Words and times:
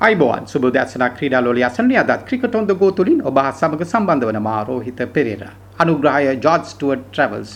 අයිබෝන් 0.00 0.46
සුබ 0.46 0.64
දැසන 0.74 1.02
ක්‍රීඩා 1.16 1.40
ලෝලිය 1.44 1.64
අසන්නේ 1.66 1.98
අදත් 2.02 2.22
ක්‍රිකට් 2.28 2.54
ඔන් 2.58 2.66
ද 2.68 2.74
ගෝ 2.82 2.88
තුලින් 2.90 3.18
ඔබ 3.30 3.38
සමග 3.48 3.84
සම්බන්ධ 3.84 4.28
වන 4.28 4.38
මා 4.46 4.62
රෝහිත 4.68 5.00
පෙරේරා. 5.16 5.50
අනුග්‍රහය 5.78 6.30
ජෝර්ජ් 6.44 6.64
ස්ටුවර්ට් 6.70 7.04
ට්‍රැවල්ස්. 7.10 7.52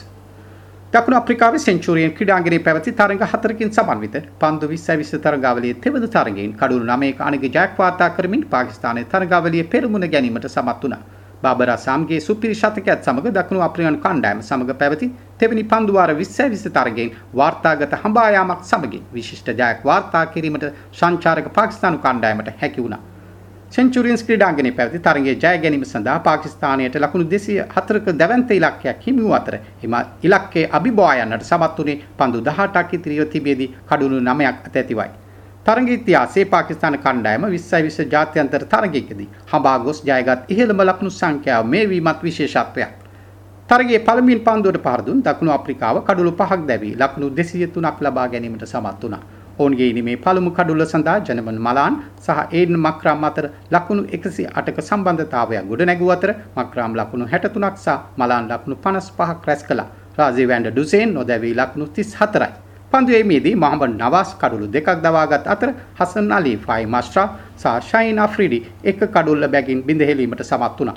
දකුණු 0.93 1.17
අප්‍රිකාවේ 1.21 1.63
සෙන්චුරියන් 1.67 2.13
ක්‍රීඩාංගණයේ 2.19 2.65
පැවති 2.67 2.93
තරඟ 2.93 3.25
හතරකින් 3.33 3.73
සමන්විත 3.73 4.21
පන්දු 4.43 4.69
20 4.75 4.99
20 4.99 5.25
තරඟාවලියේ 5.25 5.81
තෙවන 5.87 6.07
තරඟයෙන් 6.07 6.53
කඩුළු 6.61 6.87
9ක 6.93 7.29
අනග 7.29 7.41
ජයක් 7.49 7.81
වාර්තා 7.81 8.11
කරමින් 8.11 8.47
පාකිස්තානයේ 8.53 9.11
තරඟාවලියේ 9.13 9.71
පෙරමුණ 9.75 10.11
ගැනීමට 10.15 10.49
සමත් 10.51 10.83
වුණා. 10.83 11.03
බාබර 11.47 11.71
අසාම්ගේ 11.71 12.21
සුපිරි 12.21 12.55
ශතකයත් 12.55 13.07
සමග 13.07 13.33
දකුණු 13.37 13.65
අප්‍රිකානු 13.67 14.03
කණ්ඩායම 14.05 14.43
සමග 14.43 14.77
පැවති 14.83 15.09
තෙවැනි 15.41 15.65
පන්දු 15.73 15.97
වාර 15.97 16.11
20 16.15 16.51
20 16.51 16.77
තරගයෙන් 16.77 17.11
වාර්තාගත 17.41 17.97
හඹා 18.05 18.29
යාමක් 18.37 18.63
සමගින් 18.65 19.09
විශිෂ්ට 19.15 19.51
ජයක් 19.55 19.83
වාර්තා 19.85 20.25
කිරීමට 20.29 20.71
සංචාරක 20.93 21.51
පාකිස්තානු 21.59 21.99
කණ්ඩායමට 21.99 22.55
හැකි 22.63 22.85
වුණා. 22.85 23.03
සෙන්චුරියන්ස් 23.73 24.23
ක්‍රීඩාංගණයේ 24.23 24.77
පැවති 24.79 24.99
තරගයේ 25.01 25.35
ජය 25.35 25.55
ගැනීම 25.63 25.85
සඳහා 25.85 26.19
පාකිස්තානයට 26.21 26.99
ලකුණු 27.01 27.27
204ක 27.33 28.15
දැවැන්ත 28.21 28.51
ඉලක්කයක් 28.53 29.03
හිමි 29.07 29.25
වූ 29.25 29.35
අතර 29.41 29.57
එම 29.57 29.97
ඉලක්කයේ 30.23 30.71
අභිබවා 30.79 31.13
යන්නට 31.25 31.51
සමත් 31.51 31.79
වුණේ 31.79 31.99
පන්දු 32.19 32.47
18ක් 32.49 33.01
ඉදිරිව 33.01 33.29
තිබියදී 33.35 33.71
කඩුණු 33.89 34.25
9ක් 34.31 34.57
අතැතිවයි. 34.71 35.11
තරග 35.67 35.89
ඉතිහාසයේ 35.89 36.45
පාකිස්තාන 36.45 36.97
කණ්ඩායම 37.05 37.45
20යි 37.45 37.85
20 37.85 38.05
ජාත්‍යන්තර 38.13 38.65
තරගයකදී 38.73 39.29
හඹා 39.53 39.79
ගොස් 39.85 39.99
ජයගත් 40.09 40.51
ඉහළම 40.55 40.81
ලකුණු 40.89 41.11
සංඛ්‍යාව 41.11 41.65
මේ 41.67 41.85
වීමත් 41.91 42.21
විශේෂත්වයක්. 42.23 42.91
තරගයේ 43.69 44.01
පළමුවෙන් 44.09 44.43
පන්දුවට 44.49 44.83
පහර 44.87 45.03
දුන් 45.07 45.23
දකුණු 45.27 45.53
අප්‍රිකාව 45.55 46.01
කඩුළු 46.09 46.33
පහක් 46.41 46.61
දැවී 46.71 46.93
ලකුණු 47.03 47.31
203ක් 47.39 48.05
ලබා 48.07 48.27
ගැනීමට 48.29 48.67
සමත් 48.67 49.03
වුණා. 49.03 49.23
ඔවුන්ගේ 49.59 49.89
ඉනිමේ 49.93 50.17
පළමු 50.17 50.51
කඩුල්ල 50.51 50.85
සඳහා 50.85 51.19
ජනමන් 51.27 51.61
මලාන් 51.67 51.97
සහ 52.25 52.41
ඒඩන් 52.51 52.79
මක්‍රාම් 52.87 53.25
අතර 53.25 53.49
ලකුණු 53.71 54.03
108ක 54.19 54.85
සම්බන්ධතාවයක් 54.89 55.65
ගොඩනැගූ 55.71 56.11
අතර 56.17 56.35
මක්‍රාම් 56.59 56.99
ලකුණු 57.01 57.31
63ක් 57.33 57.77
සහ 57.79 57.97
මලාන් 58.19 58.53
ලකුණු 58.53 58.77
55ක් 58.85 59.49
රැස් 59.49 59.65
කළා. 59.71 59.89
රාජීව් 60.19 60.49
වැන්ඩර් 60.49 60.73
ඩුසේන් 60.73 61.15
නොදැවී 61.15 61.55
ලකුණු 61.55 61.87
34යි. 61.97 62.53
පන්දුවේමේදී 62.95 63.55
මොහම්මඩ් 63.57 63.95
නවාස් 64.01 64.31
කඩුළු 64.41 64.67
දෙකක් 64.75 64.89
දවාගත් 65.05 65.47
අතර 65.55 65.71
හසන් 65.99 66.29
අලි 66.37 66.53
ෆයි 66.65 66.83
මස්ට්‍රා 66.87 67.27
සහ 67.55 67.73
ෂයින් 67.87 68.19
අෆ්රිඩි 68.25 68.61
එක 68.85 69.01
කඩුල්ල 69.15 69.49
බැගින් 69.55 69.81
බිඳහෙලීමට 69.83 70.43
සමත් 70.45 70.79
වුණා. 70.79 70.97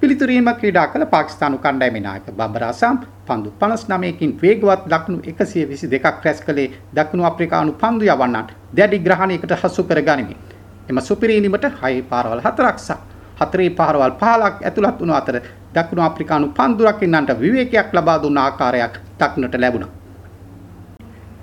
පිළිතුරීම 0.00 0.48
ක්‍රීඩා 0.60 0.86
කළ 0.86 1.04
පාකිස්තානු 1.06 1.58
කණ්ඩායමේ 1.58 2.02
නායක 2.02 2.30
බබර් 2.30 2.64
අසම් 2.64 2.96
පන්දු 3.28 3.52
59කින් 3.60 4.32
වේගවත් 4.42 4.88
දකුණු 4.92 5.18
122ක් 5.26 6.14
රැස් 6.24 6.40
කළේ 6.40 6.68
දකුණු 6.96 7.28
අප්‍රිකානු 7.30 7.76
පන්දු 7.82 8.08
යවන්නන්ට 8.08 8.56
දැඩි 8.72 8.98
ග්‍රහණයකට 9.00 9.54
හසු 9.62 9.84
කර 9.84 10.02
ගනිමින්. 10.02 10.40
එම 10.88 11.00
සුපිරීමට 11.02 11.68
6 11.76 12.02
පාරවල් 12.10 12.42
4ක් 12.42 12.78
සහ 12.78 12.98
4 13.42 13.70
පාරවල් 13.78 14.16
15ක් 14.16 14.64
ඇතුළත් 14.64 14.98
වුණු 15.00 15.20
අතර 15.20 15.42
දකුණු 15.76 16.08
අප්‍රිකානු 16.08 16.52
පන්දු 16.58 16.90
රකින්නන්ට 16.90 17.38
විවේකයක් 17.44 17.94
ලබා 17.94 18.18
දුන්න 18.22 18.44
ආකාරයක් 18.46 19.00
දක්නට 19.20 19.64
ලැබුණා. 19.64 19.97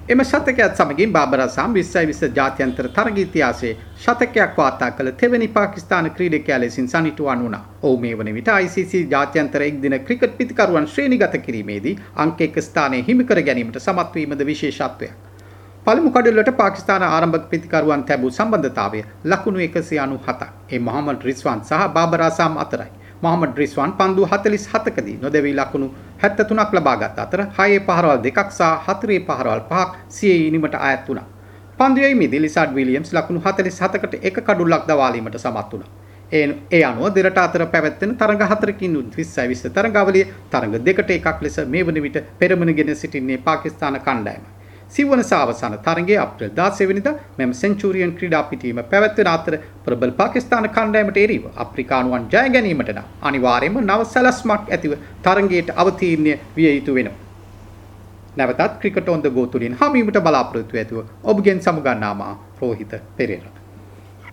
එම 0.07 0.19
ශතකයත් 0.21 0.75
සමගින් 0.77 1.13
බාබරසම් 1.13 1.71
20යි 1.75 2.07
20 2.07 2.35
ජාත්‍යන්තර 2.37 2.87
තරග 2.95 3.15
ඉතිහාසයේ 3.21 3.77
ශතකයක් 3.97 4.57
වාර්තා 4.57 4.89
කළ 4.91 5.07
තෙවැනි 5.21 5.47
පාකිස්තාන 5.47 6.09
ක්‍රීඩකයා 6.11 6.59
ලෙසින් 6.59 6.87
සනිටුවන් 6.87 7.41
වුණා. 7.43 7.61
ඔහු 7.81 7.97
මේ 7.97 8.17
වන 8.17 8.29
විට 8.35 8.51
ICC 8.57 8.93
ජාත්‍යන්තර 9.13 9.61
එක්දින 9.61 9.95
ක්‍රිකට් 9.99 10.35
පිතිකරුවන් 10.37 10.85
ශ්‍රේණිගත 10.87 11.37
කිරීමේදී 11.45 11.95
අංක 12.15 12.41
1 12.41 12.61
ස්ථානය 12.61 12.99
හිමි 13.07 13.25
කර 13.25 13.41
ගැනීමට 13.41 13.79
සමත් 13.79 14.13
වීමද 14.15 14.45
විශේෂත්වයක්. 14.45 15.15
පළමු 15.85 16.11
කඩුල්ලට 16.11 16.51
පාකිස්තාන 16.57 17.03
ආරම්භක 17.03 17.49
පිතිකරුවන් 17.49 18.03
තැබූ 18.03 18.31
සම්බන්ධතාවය 18.31 19.01
ලකුණු 19.25 19.59
197ක්. 19.61 20.51
ඒ 20.71 20.79
මොහමඩ් 20.79 21.25
රිස්වාන් 21.29 21.65
සහ 21.65 21.89
බාබර් 21.97 22.21
අසම් 22.21 22.61
අතරයි. 22.65 22.91
මොහමඩ් 23.25 23.61
රිස්වාන් 23.61 23.93
පන්දු 23.99 24.27
47කදී 24.31 25.17
නොදැවී 25.21 25.55
ලකුණු 25.59 25.87
73ක් 26.23 26.77
ලබාගත් 26.77 27.19
අතර 27.25 27.41
6 27.59 27.83
පහරවල් 27.87 28.23
දෙකක් 28.25 28.39
සහ 28.49 28.71
4 28.87 29.19
පහරවල් 29.27 29.61
පහක් 29.69 29.89
සිය 30.09 30.35
ඉනිමට 30.47 30.77
අයත් 30.87 31.05
වුණා. 31.09 31.27
පන්දුවේ 31.79 32.15
මිදී 32.15 32.41
ලිසාඩ් 32.41 32.75
විලියම්ස් 32.75 33.13
ලකුණු 33.13 33.41
47කට 33.41 34.23
එක 34.29 34.41
කඩුල්ලක් 34.41 34.83
දවාලීමට 34.89 35.37
සමත් 35.37 35.71
වුණා. 35.71 35.91
ඒ 36.31 36.45
ඒ 36.71 36.83
අනුව 36.83 37.13
දෙරට 37.15 37.37
අතර 37.37 37.65
පැවැත්වෙන 37.67 38.17
තරඟ 38.17 38.43
හතරකින් 38.51 38.97
20යි 39.13 39.25
20 39.47 39.73
තරඟාවලිය 39.75 40.25
තරඟ 40.51 40.77
දෙකට 40.81 41.15
එකක් 41.17 41.41
ලෙස 41.41 41.57
මේ 41.67 41.83
වන 41.83 42.01
විට 42.01 42.19
පෙරමුණගෙන 42.39 42.95
සිටින්නේ 42.95 43.37
පාකිස්තාන 43.39 43.99
කණ්ඩායමයි. 43.99 44.54
සිව්වන 44.95 45.23
සාවසාන 45.23 45.75
තරගයේ 45.79 46.17
අප්‍රේල් 46.17 46.51
16 46.53 46.87
වෙනිදා 46.87 47.13
මෙම 47.37 47.51
සෙන්චුරියන් 47.53 48.13
ක්‍රීඩා 48.17 48.43
පිටීම 48.43 48.79
පැවැත්වෙන 48.91 49.29
අතර 49.31 49.55
ප්‍රබල 49.85 50.13
පාකිස්තාන 50.13 50.67
කණ්ඩායමට 50.69 51.19
එරෙහිව 51.23 51.45
අප්‍රිකානුවන් 51.55 52.29
ජය 52.33 52.45
ගැනීමට 52.49 52.93
නම් 52.93 53.11
අනිවාර්යයෙන්ම 53.21 53.81
නව 53.81 54.07
සැලැස්මක් 54.07 54.71
ඇතිව 54.71 54.95
තරගයට 55.23 55.75
අවතීර්ණය 55.75 56.33
විය 56.55 56.69
යුතු 56.69 56.95
වෙනවා. 56.95 57.19
නැවතත් 58.37 58.79
ක්‍රිකට් 58.79 59.09
ඔන් 59.09 59.21
ද 59.21 59.35
ගෝ 59.35 59.47
තුලින් 59.47 59.77
හමීමට 59.81 60.23
බලාපොරොත්තු 60.23 60.77
ඇතුව 60.77 61.05
ඔබගෙන් 61.25 61.61
සමුගන්නාමා 61.61 62.33
රෝහිත 62.61 62.95
පෙරේරා 63.17 63.54